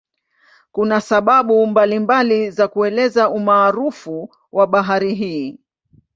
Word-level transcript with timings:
Kuna 0.71 1.01
sababu 1.01 1.67
mbalimbali 1.67 2.51
za 2.51 2.67
kuelezea 2.67 3.29
umaarufu 3.29 4.35
wa 4.51 4.67
bahari 4.67 5.15
hii. 5.15 5.59